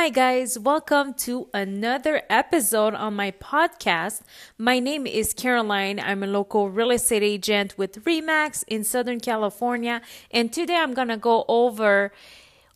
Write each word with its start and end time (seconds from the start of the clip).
Hi, 0.00 0.08
guys. 0.08 0.58
Welcome 0.58 1.12
to 1.28 1.50
another 1.52 2.22
episode 2.30 2.94
on 2.94 3.12
my 3.16 3.32
podcast. 3.32 4.22
My 4.56 4.78
name 4.78 5.06
is 5.06 5.34
Caroline. 5.34 6.00
I'm 6.00 6.22
a 6.22 6.26
local 6.26 6.70
real 6.70 6.90
estate 6.90 7.22
agent 7.22 7.76
with 7.76 8.02
REMAX 8.06 8.64
in 8.66 8.82
Southern 8.82 9.20
California. 9.20 10.00
And 10.30 10.54
today 10.54 10.76
I'm 10.76 10.94
to 11.08 11.18
go 11.18 11.44
over 11.48 12.12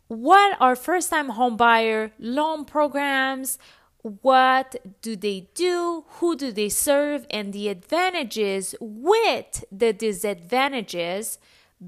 what 0.09 0.59
are 0.61 0.77
first 0.77 1.09
time 1.09 1.31
homebuyer 1.31 2.11
loan 2.19 2.67
programs, 2.67 3.59
what 4.03 4.77
do 5.01 5.17
they 5.17 5.49
do, 5.55 6.05
who 6.19 6.37
do 6.37 6.53
they 6.53 6.69
serve, 6.69 7.25
and 7.31 7.55
the 7.55 7.71
advantages 7.71 8.75
with 8.81 9.65
the 9.73 9.95
disadvantages. 9.95 11.39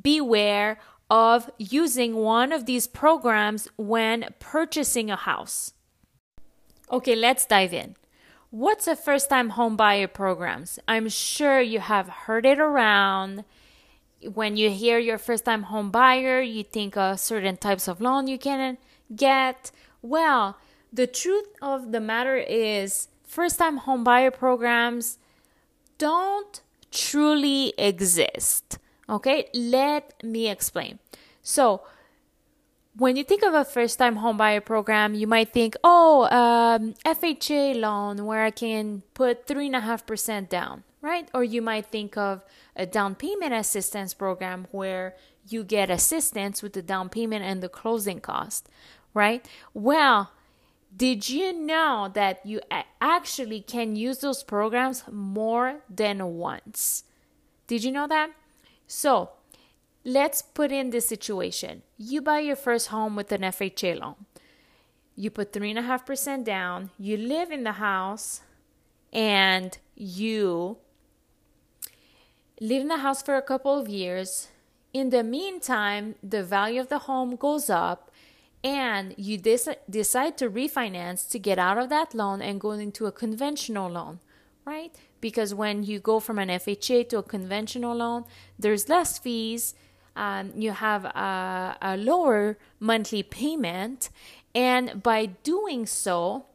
Beware 0.03 0.79
of 1.11 1.51
using 1.59 2.17
one 2.17 2.53
of 2.53 2.67
these 2.67 2.87
programs 2.87 3.69
when 3.77 4.35
purchasing 4.39 5.11
a 5.11 5.17
house. 5.17 5.73
Okay, 6.91 7.15
let's 7.15 7.47
dive 7.47 7.73
in. 7.73 7.97
What's 8.51 8.87
a 8.87 8.97
first 8.97 9.29
time 9.29 9.51
home 9.51 9.77
buyer 9.77 10.09
programs? 10.09 10.79
I'm 10.87 11.09
sure 11.09 11.61
you 11.61 11.81
have 11.81 12.09
heard 12.09 12.47
it 12.47 12.59
around. 12.59 13.45
When 14.33 14.57
you 14.57 14.71
hear 14.71 14.99
your 14.99 15.19
first 15.19 15.45
time 15.45 15.65
home 15.65 15.91
buyer, 15.91 16.41
you 16.41 16.63
think 16.63 16.97
of 16.97 17.21
certain 17.21 17.57
types 17.57 17.89
of 17.89 18.01
loan 18.01 18.29
you 18.29 18.39
can 18.39 18.79
get. 19.15 19.71
Well, 20.01 20.59
the 20.93 21.07
truth 21.07 21.49
of 21.61 21.93
the 21.93 22.01
matter 22.01 22.37
is 22.37 23.09
first 23.27 23.59
time 23.59 23.79
home 23.79 24.05
buyer 24.05 24.31
programs 24.31 25.19
don't 25.99 26.63
truly 26.91 27.75
exist. 27.77 28.79
Okay, 29.09 29.49
let 29.55 30.23
me 30.23 30.49
explain. 30.49 30.99
So, 31.43 31.83
when 32.97 33.17
you 33.17 33.25
think 33.25 33.43
of 33.43 33.55
a 33.55 33.65
first 33.65 33.99
time 33.99 34.17
homebuyer 34.17 34.65
program, 34.65 35.15
you 35.15 35.27
might 35.27 35.53
think, 35.53 35.77
oh, 35.85 36.25
um, 36.31 36.95
FHA 37.05 37.79
loan 37.79 38.25
where 38.25 38.43
I 38.43 38.51
can 38.51 39.03
put 39.15 39.47
3.5% 39.47 40.49
down, 40.49 40.83
right? 41.03 41.29
Or 41.35 41.45
you 41.45 41.61
might 41.61 41.87
think 41.87 42.17
of 42.17 42.43
a 42.75 42.87
down 42.87 43.15
payment 43.15 43.53
assistance 43.53 44.15
program 44.15 44.67
where 44.71 45.15
you 45.47 45.63
get 45.63 45.91
assistance 45.91 46.63
with 46.63 46.73
the 46.73 46.83
down 46.83 47.09
payment 47.09 47.45
and 47.45 47.63
the 47.63 47.69
closing 47.69 48.21
cost, 48.21 48.69
right? 49.15 49.47
Well, 49.75 50.33
did 50.97 51.29
you 51.29 51.53
know 51.53 52.11
that 52.15 52.45
you 52.45 52.61
actually 53.01 53.61
can 53.61 53.95
use 53.95 54.19
those 54.19 54.43
programs 54.43 55.05
more 55.11 55.81
than 55.91 56.39
once? 56.39 57.05
Did 57.67 57.85
you 57.85 57.93
know 57.93 58.07
that? 58.07 58.31
So 58.87 59.31
let's 60.05 60.43
put 60.43 60.71
in 60.73 60.91
this 60.91 61.09
situation. 61.09 61.83
You 61.99 62.21
buy 62.23 62.41
your 62.41 62.57
first 62.57 62.89
home 62.89 63.17
with 63.17 63.33
an 63.33 63.43
FHA 63.43 64.01
loan. 64.01 64.15
You 65.17 65.31
put 65.31 65.53
3.5% 65.53 66.45
down, 66.45 66.91
you 66.99 67.17
live 67.17 67.51
in 67.51 67.65
the 67.65 67.73
house, 67.73 68.43
and 69.13 69.77
you 69.95 70.77
live 72.61 72.83
in 72.83 72.89
the 72.89 72.99
house 72.99 73.23
for 73.23 73.35
a 73.35 73.43
couple 73.43 73.79
of 73.79 73.89
years. 73.89 74.49
In 74.93 75.09
the 75.09 75.25
meantime, 75.25 76.17
the 76.23 76.43
value 76.43 76.81
of 76.81 76.89
the 76.89 77.01
home 77.01 77.37
goes 77.37 77.71
up, 77.71 78.11
and 78.63 79.15
you 79.17 79.39
des- 79.39 79.77
decide 79.89 80.37
to 80.37 80.51
refinance 80.51 81.29
to 81.31 81.39
get 81.39 81.59
out 81.59 81.79
of 81.79 81.89
that 81.89 82.15
loan 82.15 82.43
and 82.43 82.61
go 82.61 82.73
into 82.73 83.07
a 83.07 83.13
conventional 83.13 83.91
loan, 83.91 84.21
right? 84.67 84.95
because 85.21 85.55
when 85.55 85.83
you 85.83 85.99
go 85.99 86.21
from 86.21 86.39
an 86.39 86.49
FHA 86.49 87.09
to 87.09 87.19
a 87.19 87.23
conventional 87.23 87.97
loan, 87.97 88.25
there's 88.59 88.89
less 88.89 89.19
fees. 89.19 89.75
Um, 90.15 90.53
you 90.55 90.73
have 90.73 91.05
a, 91.05 91.77
a 91.83 91.97
lower 91.97 92.59
monthly 92.81 93.23
payment, 93.23 94.09
and 94.55 95.03
by 95.03 95.27
doing 95.27 95.85
so, 95.85 96.47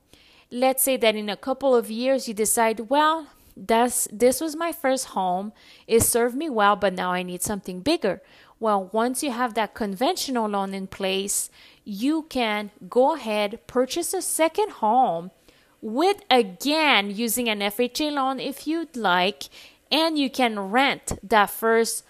let's 0.49 0.83
say 0.83 0.97
that 0.97 1.15
in 1.15 1.29
a 1.29 1.35
couple 1.35 1.75
of 1.75 1.91
years 1.91 2.27
you 2.27 2.33
decide, 2.33 2.89
well, 2.89 3.27
that's 3.55 4.07
this 4.11 4.39
was 4.41 4.55
my 4.55 4.71
first 4.71 5.07
home. 5.07 5.51
It 5.85 6.01
served 6.01 6.35
me 6.35 6.49
well, 6.49 6.75
but 6.75 6.93
now 6.93 7.11
I 7.11 7.23
need 7.23 7.43
something 7.43 7.81
bigger. 7.81 8.21
Well, 8.59 8.89
once 8.93 9.21
you 9.21 9.31
have 9.31 9.53
that 9.55 9.73
conventional 9.73 10.47
loan 10.47 10.73
in 10.73 10.87
place, 10.87 11.49
you 11.83 12.23
can 12.29 12.71
go 12.89 13.15
ahead 13.15 13.59
purchase 13.67 14.13
a 14.13 14.21
second 14.21 14.69
home 14.83 15.31
with 15.81 16.21
again 16.29 17.09
using 17.09 17.49
an 17.49 17.59
FHA 17.59 18.11
loan 18.11 18.39
if 18.39 18.67
you'd 18.67 18.95
like, 18.95 19.43
and 19.91 20.17
you 20.17 20.29
can 20.29 20.59
rent 20.59 21.19
that 21.23 21.49
first 21.49 22.03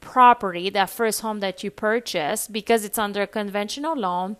property, 0.00 0.70
that 0.70 0.90
first 0.90 1.20
home 1.20 1.40
that 1.40 1.62
you 1.62 1.70
purchase, 1.70 2.48
because 2.48 2.84
it's 2.84 2.98
under 2.98 3.22
a 3.22 3.26
conventional 3.26 3.96
loan. 3.96 4.36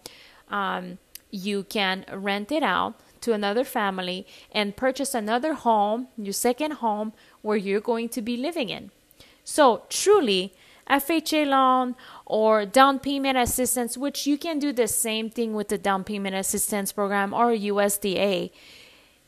Um, 0.51 0.99
you 1.31 1.65
can 1.65 2.05
rent 2.11 2.51
it 2.51 2.63
out 2.63 2.95
to 3.21 3.33
another 3.33 3.65
family 3.65 4.27
and 4.53 4.77
purchase 4.77 5.15
another 5.15 5.55
home, 5.55 6.09
your 6.17 6.33
second 6.33 6.75
home, 6.75 7.13
where 7.43 7.57
you're 7.57 7.81
going 7.81 8.09
to 8.11 8.23
be 8.23 8.37
living 8.37 8.71
in. 8.71 8.91
So, 9.45 9.83
truly, 9.89 10.55
FHA 10.89 11.47
loan 11.47 11.97
or 12.25 12.65
down 12.65 12.99
payment 12.99 13.37
assistance, 13.37 13.99
which 13.99 14.27
you 14.27 14.39
can 14.39 14.59
do 14.59 14.73
the 14.73 14.89
same 14.89 15.29
thing 15.29 15.53
with 15.53 15.69
the 15.69 15.79
down 15.79 16.05
payment 16.05 16.35
assistance 16.35 16.93
program 16.93 17.35
or 17.35 17.51
USDA 17.51 18.51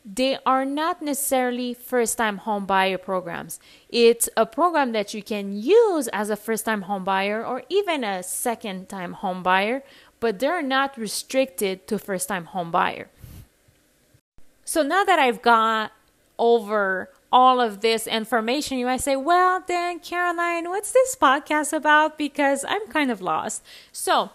they 0.04 0.38
are 0.46 0.64
not 0.64 1.02
necessarily 1.02 1.74
first 1.74 2.16
time 2.16 2.38
home 2.38 2.66
buyer 2.66 2.98
programs. 2.98 3.60
It's 3.88 4.28
a 4.36 4.46
program 4.46 4.92
that 4.92 5.12
you 5.12 5.22
can 5.22 5.56
use 5.56 6.08
as 6.08 6.30
a 6.30 6.36
first 6.36 6.64
time 6.64 6.82
home 6.82 7.04
buyer 7.04 7.44
or 7.44 7.62
even 7.68 8.02
a 8.02 8.22
second 8.22 8.88
time 8.88 9.14
home 9.14 9.42
buyer, 9.42 9.82
but 10.18 10.38
they're 10.38 10.62
not 10.62 10.96
restricted 10.96 11.86
to 11.88 11.98
first 11.98 12.28
time 12.28 12.46
home 12.46 12.70
buyer. 12.70 13.08
So 14.64 14.82
now 14.82 15.04
that 15.04 15.18
I've 15.18 15.42
got 15.42 15.92
over 16.38 17.10
all 17.32 17.60
of 17.60 17.80
this 17.80 18.06
information, 18.06 18.78
you 18.78 18.86
might 18.86 19.00
say, 19.00 19.16
well, 19.16 19.62
then, 19.66 20.00
Caroline, 20.00 20.68
what's 20.68 20.92
this 20.92 21.14
podcast 21.14 21.72
about? 21.72 22.16
Because 22.16 22.64
I'm 22.66 22.86
kind 22.88 23.10
of 23.10 23.20
lost. 23.20 23.62
So, 23.92 24.30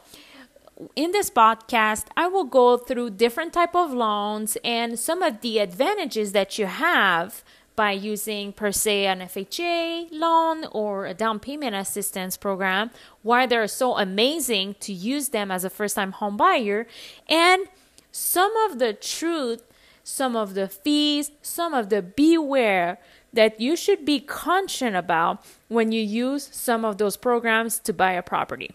in 0.95 1.11
this 1.11 1.29
podcast 1.29 2.05
i 2.17 2.27
will 2.27 2.43
go 2.43 2.77
through 2.77 3.09
different 3.09 3.53
type 3.53 3.75
of 3.75 3.93
loans 3.93 4.57
and 4.63 4.99
some 4.99 5.21
of 5.21 5.41
the 5.41 5.59
advantages 5.59 6.33
that 6.33 6.57
you 6.57 6.65
have 6.65 7.43
by 7.75 7.91
using 7.91 8.51
per 8.51 8.71
se 8.71 9.05
an 9.05 9.19
fha 9.19 10.07
loan 10.11 10.65
or 10.71 11.05
a 11.05 11.13
down 11.13 11.39
payment 11.39 11.75
assistance 11.75 12.35
program 12.35 12.91
why 13.21 13.45
they're 13.45 13.67
so 13.67 13.97
amazing 13.97 14.75
to 14.79 14.91
use 14.91 15.29
them 15.29 15.49
as 15.49 15.63
a 15.63 15.69
first 15.69 15.95
time 15.95 16.11
home 16.13 16.35
buyer 16.35 16.85
and 17.29 17.67
some 18.11 18.55
of 18.69 18.79
the 18.79 18.93
truth 18.93 19.63
some 20.03 20.35
of 20.35 20.53
the 20.55 20.67
fees 20.67 21.31
some 21.41 21.73
of 21.73 21.89
the 21.89 22.01
beware 22.01 22.97
that 23.31 23.59
you 23.59 23.75
should 23.75 24.05
be 24.05 24.19
conscious 24.19 24.93
about 24.93 25.43
when 25.67 25.91
you 25.91 26.01
use 26.01 26.49
some 26.51 26.85
of 26.85 26.97
those 26.97 27.17
programs 27.17 27.79
to 27.79 27.93
buy 27.93 28.11
a 28.11 28.21
property 28.21 28.71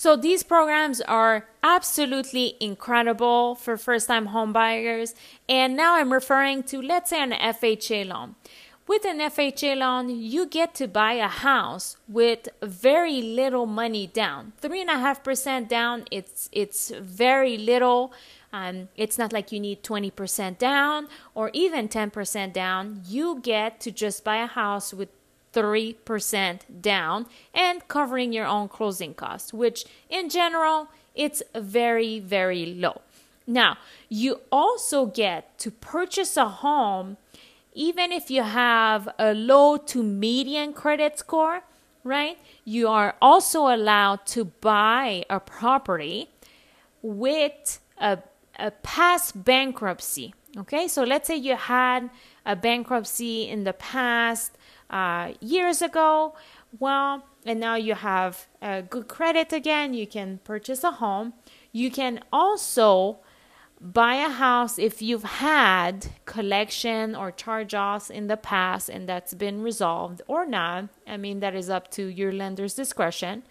so 0.00 0.16
these 0.16 0.42
programs 0.42 1.02
are 1.02 1.46
absolutely 1.62 2.56
incredible 2.58 3.54
for 3.54 3.76
first 3.76 4.08
time 4.08 4.28
homebuyers. 4.28 5.12
And 5.46 5.76
now 5.76 5.96
I'm 5.96 6.10
referring 6.10 6.62
to, 6.72 6.80
let's 6.80 7.10
say, 7.10 7.22
an 7.22 7.32
FHA 7.32 8.08
loan. 8.08 8.34
With 8.88 9.04
an 9.04 9.18
FHA 9.18 9.76
loan, 9.76 10.08
you 10.08 10.46
get 10.46 10.74
to 10.76 10.88
buy 10.88 11.12
a 11.12 11.28
house 11.28 11.98
with 12.08 12.48
very 12.62 13.20
little 13.20 13.66
money 13.66 14.06
down. 14.06 14.54
Three 14.56 14.80
and 14.80 14.88
a 14.88 14.98
half 14.98 15.22
percent 15.22 15.68
down, 15.68 16.06
it's 16.10 16.48
it's 16.50 16.88
very 16.88 17.58
little. 17.58 18.14
Um, 18.54 18.88
it's 18.96 19.18
not 19.18 19.34
like 19.34 19.52
you 19.52 19.60
need 19.60 19.82
20% 19.82 20.56
down 20.56 21.08
or 21.34 21.50
even 21.52 21.88
10% 21.88 22.54
down. 22.54 23.02
You 23.06 23.38
get 23.42 23.80
to 23.80 23.90
just 23.90 24.24
buy 24.24 24.36
a 24.36 24.46
house 24.46 24.94
with 24.94 25.10
3% 25.52 26.60
down 26.80 27.26
and 27.54 27.86
covering 27.88 28.32
your 28.32 28.46
own 28.46 28.68
closing 28.68 29.14
costs, 29.14 29.52
which 29.52 29.84
in 30.08 30.28
general, 30.28 30.88
it's 31.14 31.42
very, 31.54 32.20
very 32.20 32.66
low. 32.66 33.00
Now, 33.46 33.78
you 34.08 34.40
also 34.52 35.06
get 35.06 35.58
to 35.58 35.70
purchase 35.70 36.36
a 36.36 36.48
home 36.48 37.16
even 37.72 38.12
if 38.12 38.30
you 38.30 38.42
have 38.42 39.08
a 39.18 39.32
low 39.32 39.76
to 39.76 40.02
median 40.02 40.72
credit 40.72 41.18
score, 41.18 41.62
right? 42.02 42.38
You 42.64 42.88
are 42.88 43.14
also 43.22 43.68
allowed 43.68 44.26
to 44.26 44.44
buy 44.44 45.24
a 45.30 45.40
property 45.40 46.28
with 47.02 47.80
a, 47.98 48.18
a 48.58 48.70
past 48.70 49.44
bankruptcy. 49.44 50.34
Okay, 50.56 50.88
so 50.88 51.04
let's 51.04 51.28
say 51.28 51.36
you 51.36 51.54
had 51.54 52.10
a 52.44 52.56
bankruptcy 52.56 53.48
in 53.48 53.64
the 53.64 53.72
past 53.72 54.58
uh, 54.90 55.32
years 55.40 55.80
ago. 55.80 56.34
Well, 56.78 57.24
and 57.46 57.58
now 57.58 57.76
you 57.76 57.94
have 57.94 58.46
a 58.60 58.82
good 58.82 59.08
credit 59.08 59.52
again. 59.52 59.94
You 59.94 60.06
can 60.06 60.40
purchase 60.44 60.84
a 60.84 60.92
home. 60.92 61.32
You 61.72 61.90
can 61.90 62.20
also 62.32 63.20
buy 63.80 64.16
a 64.16 64.28
house 64.28 64.78
if 64.78 65.00
you've 65.00 65.24
had 65.24 66.08
collection 66.26 67.16
or 67.16 67.30
charge 67.30 67.72
offs 67.72 68.10
in 68.10 68.26
the 68.26 68.36
past 68.36 68.90
and 68.90 69.08
that's 69.08 69.32
been 69.32 69.62
resolved 69.62 70.20
or 70.26 70.44
not. 70.44 70.90
I 71.06 71.16
mean, 71.16 71.40
that 71.40 71.54
is 71.54 71.70
up 71.70 71.90
to 71.92 72.06
your 72.06 72.30
lender's 72.30 72.74
discretion. 72.74 73.42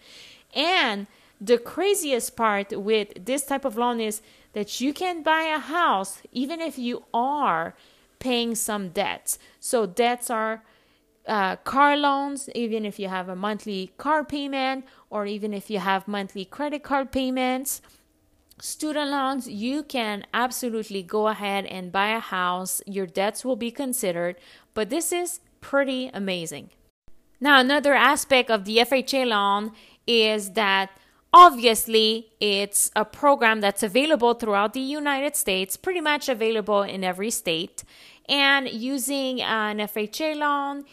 And 0.54 1.08
the 1.40 1.58
craziest 1.58 2.36
part 2.36 2.78
with 2.80 3.24
this 3.24 3.44
type 3.44 3.64
of 3.64 3.76
loan 3.76 4.00
is 4.00 4.22
that 4.52 4.80
you 4.80 4.92
can 4.94 5.22
buy 5.22 5.42
a 5.42 5.58
house 5.58 6.22
even 6.30 6.60
if 6.60 6.78
you 6.78 7.04
are 7.12 7.74
paying 8.20 8.54
some 8.54 8.90
debts. 8.90 9.38
So 9.58 9.86
debts 9.86 10.30
are 10.30 10.62
uh, 11.26 11.56
car 11.56 11.96
loans, 11.96 12.48
even 12.54 12.84
if 12.84 12.98
you 12.98 13.08
have 13.08 13.28
a 13.28 13.36
monthly 13.36 13.92
car 13.98 14.24
payment, 14.24 14.84
or 15.10 15.26
even 15.26 15.52
if 15.52 15.70
you 15.70 15.78
have 15.78 16.08
monthly 16.08 16.44
credit 16.44 16.82
card 16.82 17.12
payments, 17.12 17.82
student 18.60 19.10
loans, 19.10 19.48
you 19.48 19.82
can 19.82 20.24
absolutely 20.34 21.02
go 21.02 21.28
ahead 21.28 21.66
and 21.66 21.92
buy 21.92 22.08
a 22.08 22.20
house. 22.20 22.82
Your 22.86 23.06
debts 23.06 23.44
will 23.44 23.56
be 23.56 23.70
considered, 23.70 24.36
but 24.74 24.90
this 24.90 25.12
is 25.12 25.40
pretty 25.60 26.10
amazing. 26.12 26.70
Now, 27.40 27.58
another 27.58 27.94
aspect 27.94 28.50
of 28.50 28.64
the 28.64 28.78
FHA 28.78 29.26
loan 29.26 29.72
is 30.06 30.52
that 30.52 30.90
obviously 31.32 32.28
it's 32.40 32.90
a 32.94 33.04
program 33.04 33.60
that's 33.60 33.82
available 33.82 34.34
throughout 34.34 34.74
the 34.74 34.80
United 34.80 35.36
States, 35.36 35.76
pretty 35.76 36.00
much 36.00 36.28
available 36.28 36.82
in 36.82 37.02
every 37.02 37.30
state. 37.30 37.82
And 38.28 38.68
using 38.68 39.40
an 39.40 39.78
FHA 39.78 40.36
loan, 40.36 40.84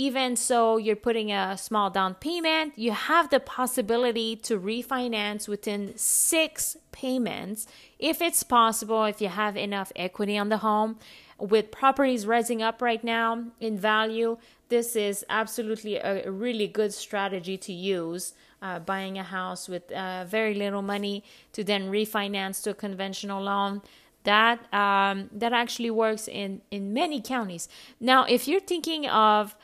even 0.00 0.34
so 0.34 0.78
you're 0.78 0.96
putting 0.96 1.30
a 1.30 1.58
small 1.58 1.90
down 1.90 2.14
payment, 2.14 2.72
you 2.78 2.90
have 2.90 3.28
the 3.28 3.38
possibility 3.38 4.34
to 4.34 4.58
refinance 4.58 5.46
within 5.46 5.92
six 5.94 6.78
payments 6.90 7.66
if 7.98 8.22
it's 8.22 8.42
possible, 8.42 9.04
if 9.04 9.20
you 9.20 9.28
have 9.28 9.58
enough 9.58 9.92
equity 9.94 10.38
on 10.38 10.48
the 10.48 10.56
home. 10.56 10.98
With 11.38 11.70
properties 11.70 12.26
rising 12.26 12.62
up 12.62 12.80
right 12.80 13.04
now 13.04 13.44
in 13.60 13.76
value, 13.76 14.38
this 14.70 14.96
is 14.96 15.22
absolutely 15.28 15.96
a 15.96 16.30
really 16.30 16.66
good 16.66 16.94
strategy 16.94 17.58
to 17.58 17.72
use. 17.72 18.32
Uh, 18.62 18.78
buying 18.78 19.16
a 19.16 19.22
house 19.22 19.70
with 19.70 19.90
uh, 19.90 20.22
very 20.26 20.52
little 20.52 20.82
money 20.82 21.24
to 21.54 21.64
then 21.64 21.90
refinance 21.90 22.62
to 22.62 22.68
a 22.70 22.74
conventional 22.74 23.42
loan 23.42 23.80
that 24.24 24.58
um, 24.74 25.30
that 25.32 25.54
actually 25.54 25.90
works 25.90 26.28
in 26.28 26.60
in 26.70 26.92
many 26.92 27.22
counties 27.22 27.70
now 28.00 28.24
if 28.24 28.46
you're 28.46 28.66
thinking 28.74 29.08
of 29.08 29.56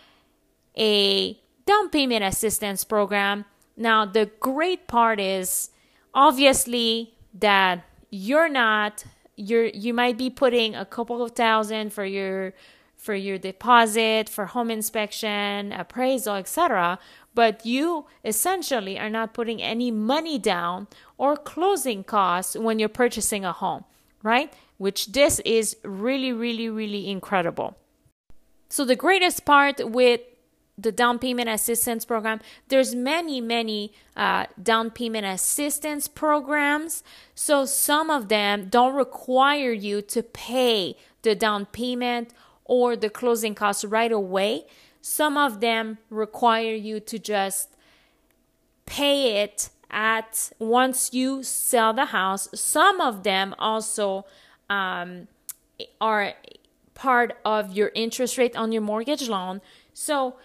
a 0.77 1.39
down 1.67 1.91
payment 1.91 2.25
assistance 2.25 2.85
program. 2.85 3.45
Now, 3.77 4.05
the 4.07 4.31
great 4.41 4.87
part 4.87 5.21
is 5.21 5.71
obviously 6.15 7.15
that 7.35 7.85
you're 8.11 8.49
not 8.49 9.05
you're 9.37 9.67
you 9.67 9.93
might 9.93 10.17
be 10.17 10.31
putting 10.31 10.75
a 10.75 10.85
couple 10.85 11.23
of 11.23 11.33
thousand 11.33 11.93
for 11.93 12.05
your 12.05 12.55
for 12.97 13.15
your 13.15 13.39
deposit, 13.39 14.29
for 14.29 14.47
home 14.47 14.71
inspection, 14.71 15.73
appraisal, 15.73 16.35
etc. 16.35 16.99
But 17.35 17.67
you 17.67 18.07
essentially 18.25 18.99
are 18.99 19.11
not 19.11 19.35
putting 19.35 19.63
any 19.63 19.91
money 19.91 20.39
down 20.39 20.89
or 21.19 21.37
closing 21.37 22.03
costs 22.03 22.57
when 22.57 22.79
you're 22.79 22.89
purchasing 22.89 23.45
a 23.45 23.53
home, 23.53 23.85
right? 24.23 24.53
Which 24.79 25.13
this 25.13 25.41
is 25.41 25.77
really, 25.85 26.33
really, 26.33 26.71
really 26.71 27.11
incredible. 27.11 27.77
So 28.71 28.85
the 28.85 28.97
greatest 28.97 29.45
part 29.45 29.91
with 29.91 30.23
the 30.79 30.93
down 30.93 31.19
payment 31.19 31.49
assistance 31.49 32.05
program. 32.05 32.41
There's 32.69 32.95
many 32.95 33.41
many 33.41 33.93
uh, 34.17 34.47
down 34.63 34.91
payment 34.91 35.27
assistance 35.27 36.09
programs. 36.09 37.03
So 37.35 37.65
some 37.65 38.11
of 38.11 38.29
them 38.29 38.69
don't 38.69 38.95
require 38.95 39.73
you 39.73 40.03
to 40.03 40.23
pay 40.23 40.97
the 41.23 41.35
down 41.35 41.67
payment 41.67 42.33
or 42.65 42.97
the 42.97 43.11
closing 43.11 43.55
costs 43.55 43.85
right 43.85 44.13
away. 44.13 44.67
Some 45.01 45.37
of 45.37 45.61
them 45.61 45.99
require 46.11 46.75
you 46.75 47.01
to 47.01 47.19
just 47.19 47.77
pay 48.87 49.43
it 49.43 49.71
at 49.91 50.51
once 50.59 51.13
you 51.13 51.43
sell 51.43 51.93
the 51.93 52.07
house. 52.07 52.49
Some 52.55 53.01
of 53.01 53.23
them 53.23 53.55
also 53.59 54.27
um, 54.69 55.29
are 56.01 56.35
part 56.95 57.39
of 57.45 57.73
your 57.73 57.93
interest 57.95 58.37
rate 58.39 58.57
on 58.57 58.73
your 58.73 58.83
mortgage 58.83 59.29
loan. 59.29 59.61
So 59.95 60.37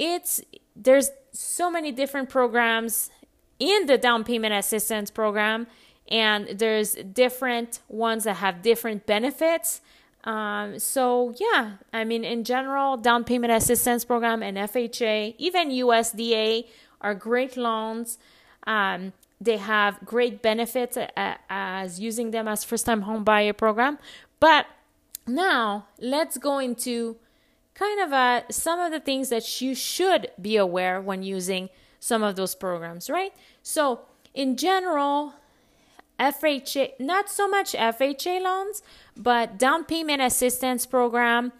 it's 0.00 0.40
there's 0.74 1.10
so 1.32 1.70
many 1.70 1.92
different 1.92 2.28
programs 2.28 3.10
in 3.60 3.86
the 3.86 3.96
down 3.96 4.24
payment 4.24 4.54
assistance 4.54 5.10
program 5.10 5.68
and 6.08 6.48
there's 6.58 6.94
different 6.94 7.80
ones 7.88 8.24
that 8.24 8.36
have 8.36 8.62
different 8.62 9.06
benefits. 9.06 9.80
Um, 10.24 10.78
so 10.78 11.34
yeah 11.40 11.78
i 11.94 12.04
mean 12.04 12.24
in 12.24 12.44
general 12.44 12.98
down 12.98 13.24
payment 13.24 13.54
assistance 13.54 14.04
program 14.04 14.42
and 14.42 14.58
fha 14.58 15.34
even 15.38 15.70
usda 15.70 16.66
are 17.00 17.14
great 17.14 17.56
loans. 17.56 18.18
Um, 18.66 19.12
they 19.40 19.56
have 19.56 19.98
great 20.04 20.42
benefits 20.42 20.98
as 21.48 21.98
using 21.98 22.30
them 22.30 22.46
as 22.46 22.62
first 22.62 22.86
time 22.86 23.02
home 23.02 23.24
buyer 23.24 23.52
program. 23.54 23.98
But 24.38 24.66
now 25.26 25.86
let's 25.98 26.36
go 26.36 26.58
into 26.58 27.16
kind 27.80 28.00
of 28.00 28.12
uh, 28.12 28.42
some 28.50 28.78
of 28.78 28.92
the 28.92 29.00
things 29.00 29.30
that 29.30 29.62
you 29.62 29.74
should 29.74 30.30
be 30.40 30.56
aware 30.58 31.00
when 31.00 31.22
using 31.22 31.70
some 31.98 32.22
of 32.22 32.36
those 32.36 32.54
programs, 32.54 33.08
right? 33.08 33.32
So, 33.62 34.02
in 34.34 34.56
general, 34.56 35.34
FHA, 36.18 37.00
not 37.00 37.30
so 37.30 37.48
much 37.48 37.72
FHA 37.72 38.42
loans, 38.42 38.82
but 39.16 39.58
down 39.58 39.84
payment 39.84 40.20
assistance 40.20 40.84
program 40.84 41.52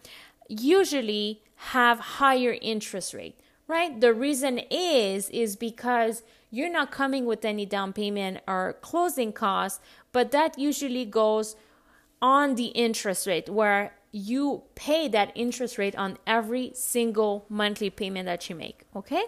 usually 0.47 1.41
have 1.73 1.99
higher 2.21 2.55
interest 2.61 3.15
rate, 3.15 3.39
right? 3.67 3.99
The 3.99 4.13
reason 4.13 4.59
is 4.69 5.27
is 5.29 5.55
because 5.55 6.21
you're 6.51 6.71
not 6.71 6.91
coming 6.91 7.25
with 7.25 7.43
any 7.43 7.65
down 7.65 7.93
payment 7.93 8.41
or 8.47 8.77
closing 8.81 9.33
costs, 9.33 9.79
but 10.11 10.31
that 10.31 10.59
usually 10.59 11.05
goes 11.05 11.55
on 12.21 12.55
the 12.55 12.67
interest 12.67 13.25
rate 13.25 13.49
where 13.49 13.93
you 14.11 14.63
pay 14.75 15.07
that 15.07 15.31
interest 15.35 15.77
rate 15.77 15.95
on 15.95 16.17
every 16.27 16.71
single 16.73 17.45
monthly 17.49 17.89
payment 17.89 18.25
that 18.25 18.49
you 18.49 18.55
make. 18.55 18.81
Okay? 18.95 19.23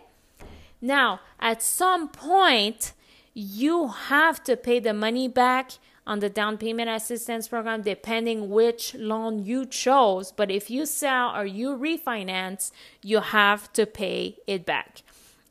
Now, 0.81 1.21
at 1.39 1.61
some 1.61 2.09
point, 2.09 2.93
you 3.33 3.87
have 3.87 4.43
to 4.43 4.57
pay 4.57 4.79
the 4.79 4.93
money 4.93 5.27
back 5.27 5.71
on 6.05 6.19
the 6.19 6.29
down 6.29 6.57
payment 6.57 6.89
assistance 6.89 7.47
program 7.47 7.81
depending 7.81 8.49
which 8.49 8.93
loan 8.95 9.43
you 9.43 9.65
chose 9.65 10.31
but 10.31 10.51
if 10.51 10.69
you 10.69 10.85
sell 10.85 11.33
or 11.35 11.45
you 11.45 11.75
refinance 11.77 12.71
you 13.01 13.21
have 13.21 13.71
to 13.71 13.85
pay 13.85 14.37
it 14.45 14.65
back 14.65 15.01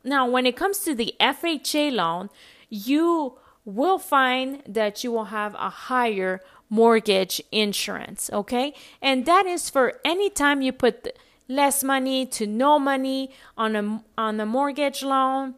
now 0.05 0.29
when 0.29 0.45
it 0.45 0.57
comes 0.57 0.81
to 0.81 0.95
the 0.95 1.15
FHA 1.19 1.91
loan 1.93 2.29
you 2.69 3.39
will 3.65 3.99
find 3.99 4.63
that 4.67 5.03
you 5.03 5.11
will 5.11 5.27
have 5.27 5.55
a 5.55 5.71
higher 5.71 6.41
mortgage 6.73 7.43
insurance, 7.53 8.31
okay? 8.33 8.73
And 9.03 9.27
that 9.27 9.45
is 9.45 9.69
for 9.69 10.01
any 10.07 10.31
time 10.31 10.63
you 10.63 10.73
put 10.73 11.15
less 11.47 11.85
money 11.85 12.25
to 12.25 12.47
no 12.47 12.79
money 12.79 13.31
on 13.59 13.77
a 13.77 14.03
on 14.17 14.41
a 14.41 14.47
mortgage 14.47 15.03
loan. 15.03 15.55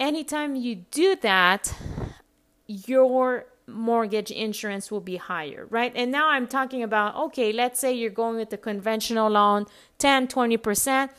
Anytime 0.00 0.56
you 0.56 0.74
do 0.90 1.14
that, 1.22 1.72
your 2.66 3.46
mortgage 3.68 4.32
insurance 4.32 4.90
will 4.90 5.00
be 5.00 5.18
higher, 5.18 5.68
right? 5.70 5.92
And 5.94 6.10
now 6.10 6.30
I'm 6.30 6.48
talking 6.48 6.82
about 6.82 7.14
okay, 7.26 7.52
let's 7.52 7.78
say 7.78 7.92
you're 7.92 8.10
going 8.10 8.36
with 8.38 8.50
the 8.50 8.58
conventional 8.58 9.30
loan, 9.30 9.66
10, 9.98 10.26
20%. 10.26 11.10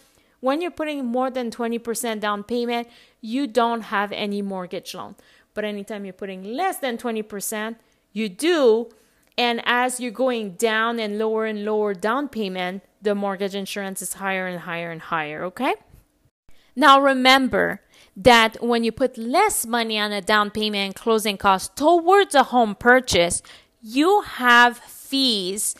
When 0.42 0.62
you're 0.62 0.72
putting 0.72 1.06
more 1.06 1.30
than 1.32 1.52
20% 1.52 2.20
down 2.20 2.44
payment, 2.44 2.90
you 3.22 3.48
don't 3.48 3.84
have 3.96 4.12
any 4.12 4.42
mortgage 4.42 4.94
loan. 4.94 5.16
But 5.54 5.64
anytime 5.64 6.04
you're 6.04 6.22
putting 6.24 6.44
less 6.44 6.80
than 6.80 6.98
20%, 6.98 7.76
you 8.12 8.30
do. 8.30 8.90
And 9.38 9.62
as 9.66 10.00
you're 10.00 10.12
going 10.12 10.52
down 10.54 11.00
and 11.00 11.18
lower 11.18 11.46
and 11.46 11.64
lower 11.64 11.94
down 11.94 12.28
payment, 12.28 12.84
the 13.02 13.16
mortgage 13.16 13.56
insurance 13.56 14.02
is 14.02 14.14
higher 14.14 14.48
and 14.48 14.62
higher 14.62 14.92
and 14.92 15.02
higher, 15.02 15.44
okay? 15.46 15.76
Now 16.76 17.02
remember 17.02 17.82
that 18.16 18.62
when 18.62 18.84
you 18.84 18.92
put 18.92 19.18
less 19.18 19.66
money 19.66 19.98
on 19.98 20.12
a 20.12 20.22
down 20.22 20.52
payment 20.52 20.86
and 20.86 20.96
closing 20.96 21.38
costs 21.38 21.72
towards 21.76 22.36
a 22.36 22.44
home 22.44 22.76
purchase, 22.76 23.42
you 23.82 24.22
have 24.22 24.78
fees 24.78 25.76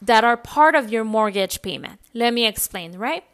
that 0.00 0.24
are 0.24 0.36
part 0.36 0.74
of 0.74 0.90
your 0.90 1.04
mortgage 1.04 1.62
payment. 1.62 2.00
Let 2.14 2.32
me 2.34 2.46
explain, 2.46 2.96
right? 2.96 3.24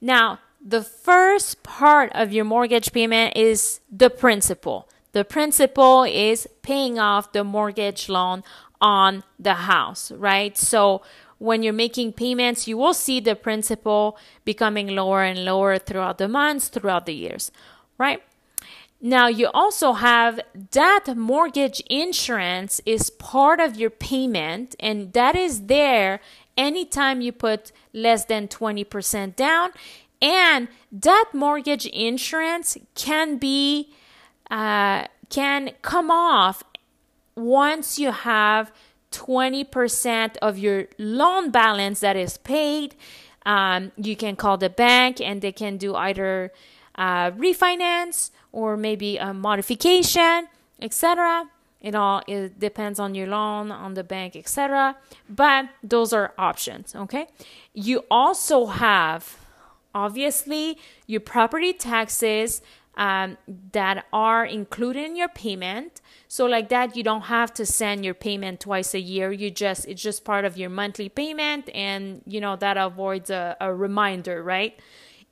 Now, 0.00 0.40
the 0.64 0.82
first 0.82 1.62
part 1.62 2.10
of 2.14 2.32
your 2.32 2.44
mortgage 2.44 2.92
payment 2.92 3.36
is 3.36 3.80
the 3.90 4.10
principal. 4.10 4.88
The 5.16 5.24
principal 5.24 6.04
is 6.04 6.46
paying 6.60 6.98
off 6.98 7.32
the 7.32 7.42
mortgage 7.42 8.10
loan 8.10 8.44
on 8.82 9.24
the 9.38 9.54
house, 9.54 10.12
right? 10.12 10.54
So 10.58 11.00
when 11.38 11.62
you're 11.62 11.72
making 11.72 12.12
payments, 12.12 12.68
you 12.68 12.76
will 12.76 12.92
see 12.92 13.20
the 13.20 13.34
principal 13.34 14.18
becoming 14.44 14.88
lower 14.88 15.22
and 15.22 15.42
lower 15.42 15.78
throughout 15.78 16.18
the 16.18 16.28
months, 16.28 16.68
throughout 16.68 17.06
the 17.06 17.14
years, 17.14 17.50
right? 17.96 18.22
Now, 19.00 19.26
you 19.28 19.48
also 19.54 19.94
have 19.94 20.38
that 20.72 21.16
mortgage 21.16 21.80
insurance 21.88 22.82
is 22.84 23.08
part 23.08 23.58
of 23.58 23.74
your 23.74 23.88
payment, 23.88 24.76
and 24.78 25.14
that 25.14 25.34
is 25.34 25.62
there 25.62 26.20
anytime 26.58 27.22
you 27.22 27.32
put 27.32 27.72
less 27.94 28.26
than 28.26 28.48
20% 28.48 29.34
down. 29.34 29.70
And 30.20 30.68
that 30.92 31.30
mortgage 31.32 31.86
insurance 31.86 32.76
can 32.94 33.38
be 33.38 33.94
uh, 34.50 35.06
can 35.28 35.70
come 35.82 36.10
off 36.10 36.62
once 37.36 37.98
you 37.98 38.12
have 38.12 38.72
20% 39.12 40.36
of 40.42 40.58
your 40.58 40.86
loan 40.98 41.50
balance 41.50 42.00
that 42.00 42.16
is 42.16 42.36
paid. 42.38 42.94
Um, 43.44 43.92
you 43.96 44.16
can 44.16 44.36
call 44.36 44.58
the 44.58 44.70
bank 44.70 45.20
and 45.20 45.40
they 45.40 45.52
can 45.52 45.76
do 45.76 45.94
either 45.94 46.52
uh, 46.96 47.30
refinance 47.32 48.30
or 48.52 48.76
maybe 48.76 49.16
a 49.18 49.32
modification, 49.32 50.48
etc. 50.80 51.48
It 51.80 51.94
all 51.94 52.22
it 52.26 52.58
depends 52.58 52.98
on 52.98 53.14
your 53.14 53.28
loan, 53.28 53.70
on 53.70 53.94
the 53.94 54.02
bank, 54.02 54.34
etc. 54.34 54.96
But 55.28 55.68
those 55.82 56.12
are 56.12 56.32
options. 56.36 56.94
Okay. 56.94 57.28
You 57.74 58.04
also 58.10 58.66
have 58.66 59.38
obviously 59.94 60.78
your 61.06 61.20
property 61.20 61.72
taxes 61.72 62.60
um, 62.96 63.36
that 63.72 64.06
are 64.12 64.44
included 64.44 65.04
in 65.04 65.16
your 65.16 65.28
payment. 65.28 66.00
So 66.28 66.46
like 66.46 66.68
that, 66.70 66.96
you 66.96 67.02
don't 67.02 67.22
have 67.22 67.52
to 67.54 67.66
send 67.66 68.04
your 68.04 68.14
payment 68.14 68.60
twice 68.60 68.94
a 68.94 69.00
year. 69.00 69.30
You 69.32 69.50
just 69.50 69.86
it's 69.86 70.02
just 70.02 70.24
part 70.24 70.44
of 70.44 70.56
your 70.56 70.70
monthly 70.70 71.08
payment, 71.08 71.68
and 71.74 72.22
you 72.26 72.40
know 72.40 72.56
that 72.56 72.76
avoids 72.76 73.30
a, 73.30 73.56
a 73.60 73.72
reminder, 73.72 74.42
right? 74.42 74.78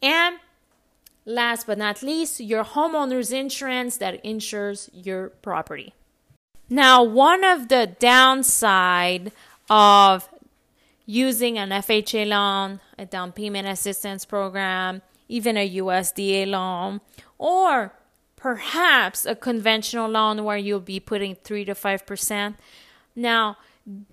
And 0.03 0.39
last 1.25 1.67
but 1.67 1.79
not 1.79 2.03
least, 2.03 2.41
your 2.41 2.65
homeowner's 2.65 3.33
insurance 3.33 3.97
that 3.99 4.25
insures 4.25 4.91
your 4.93 5.31
property. 5.31 5.95
Now, 6.69 7.03
one 7.03 7.45
of 7.45 7.69
the 7.69 7.95
downside 7.99 9.33
of 9.69 10.29
using 11.07 11.59
an 11.59 11.71
FHA 11.71 12.27
loan, 12.27 12.81
a 12.99 13.07
down 13.07 13.33
payment 13.33 13.69
assistance 13.69 14.25
program, 14.25 15.03
even 15.29 15.57
a 15.57 15.77
USDA 15.77 16.47
loan, 16.47 17.01
or 17.39 17.93
perhaps 18.37 19.25
a 19.25 19.35
conventional 19.35 20.09
loan 20.09 20.45
where 20.45 20.57
you'll 20.57 20.81
be 20.81 21.01
putting 21.01 21.35
3 21.35 21.65
to 21.65 21.75
5%. 21.75 22.55
Now, 23.17 23.57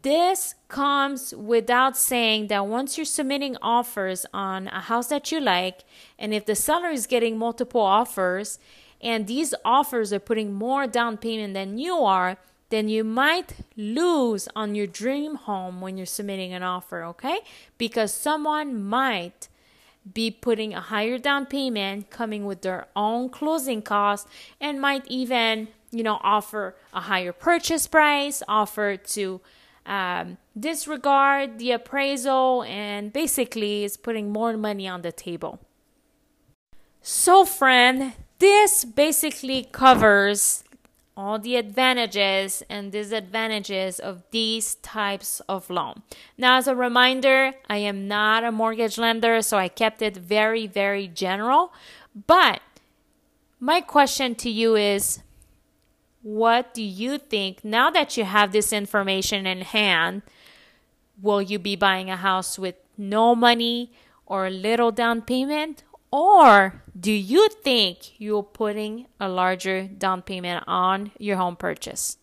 this 0.02 0.56
comes 0.68 1.34
without 1.34 1.96
saying 1.96 2.48
that 2.48 2.68
once 2.68 2.98
you're 2.98 3.06
submitting 3.06 3.58
offers 3.62 4.26
on 4.34 4.68
a 4.68 4.82
house 4.82 5.08
that 5.08 5.32
you 5.32 5.40
like, 5.40 5.84
and 6.20 6.34
if 6.34 6.46
the 6.46 6.56
seller 6.56 6.90
is 6.90 7.08
getting 7.08 7.38
multiple 7.38 7.82
offers, 7.82 8.60
and 9.02 9.28
these 9.28 9.54
offers 9.66 10.12
are 10.14 10.20
putting 10.20 10.54
more 10.54 10.88
down 10.88 11.18
payment 11.18 11.54
than 11.54 11.78
you 11.78 11.98
are, 11.98 12.38
then 12.70 12.88
you 12.88 13.04
might 13.04 13.66
lose 13.76 14.48
on 14.56 14.76
your 14.76 14.88
dream 14.88 15.36
home 15.36 15.82
when 15.82 15.98
you're 15.98 16.06
submitting 16.06 16.54
an 16.54 16.64
offer, 16.64 17.04
okay? 17.04 17.40
Because 17.78 18.14
someone 18.14 18.82
might 18.82 19.50
be 20.14 20.32
putting 20.32 20.74
a 20.74 20.82
higher 20.82 21.18
down 21.18 21.46
payment 21.46 22.10
coming 22.10 22.46
with 22.46 22.62
their 22.62 22.88
own 22.96 23.30
closing 23.30 23.82
costs 23.82 24.28
and 24.60 24.82
might 24.82 25.06
even 25.08 25.68
you 25.92 26.04
know 26.04 26.20
offer 26.24 26.76
a 26.94 27.02
higher 27.02 27.32
purchase 27.32 27.88
price 27.88 28.42
offer 28.48 28.98
to 28.98 29.42
um, 29.86 30.38
disregard 30.60 31.60
the 31.60 31.72
appraisal 31.72 32.64
and 32.64 33.12
basically 33.14 33.84
is 33.84 33.98
putting 33.98 34.32
more 34.32 34.56
money 34.56 34.88
on 34.88 35.02
the 35.02 35.12
table. 35.12 35.60
So 37.02 37.46
friend 37.46 38.14
this 38.40 38.84
basically 38.86 39.68
covers 39.72 40.64
all 41.16 41.40
the 41.40 41.56
advantages 41.56 42.64
and 42.70 42.92
disadvantages 42.92 44.00
of 44.00 44.24
these 44.32 44.76
types 44.76 45.42
of 45.50 45.70
loan. 45.70 46.04
Now, 46.38 46.58
as 46.58 46.68
a 46.68 46.76
reminder, 46.76 47.54
I 47.70 47.78
am 47.78 48.08
not 48.08 48.44
a 48.44 48.52
mortgage 48.52 48.98
lender, 48.98 49.42
so 49.42 49.58
I 49.58 49.68
kept 49.68 50.02
it 50.02 50.16
very, 50.16 50.68
very 50.68 51.08
general. 51.08 51.74
But 52.28 52.62
my 53.60 53.82
question 53.82 54.36
to 54.36 54.50
you 54.50 54.76
is 54.76 55.22
what 56.24 56.74
do 56.74 56.84
you 56.84 57.18
think 57.18 57.64
now 57.64 57.90
that 57.90 58.16
you 58.16 58.24
have 58.24 58.52
this 58.52 58.72
information 58.72 59.46
in 59.46 59.62
hand? 59.62 60.22
Will 61.22 61.42
you 61.42 61.60
be 61.60 61.76
buying 61.76 62.10
a 62.10 62.18
house 62.18 62.58
with 62.58 62.76
no 62.98 63.36
money 63.36 63.92
or 64.26 64.48
a 64.48 64.52
little 64.52 64.92
down 64.92 65.22
payment? 65.22 65.84
Or 66.12 66.84
do 67.00 67.12
you 67.12 67.48
think 67.50 68.20
you're 68.20 68.44
putting 68.44 69.08
a 69.20 69.30
larger 69.30 69.88
down 69.88 70.22
payment 70.22 70.66
on 70.68 71.12
your 71.18 71.38
home 71.38 71.56
purchase? 71.56 72.18